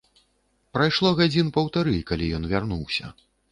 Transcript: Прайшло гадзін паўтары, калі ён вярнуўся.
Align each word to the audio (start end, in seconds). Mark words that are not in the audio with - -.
Прайшло 0.77 1.11
гадзін 1.19 1.53
паўтары, 1.59 1.95
калі 2.09 2.33
ён 2.41 2.51
вярнуўся. 2.57 3.15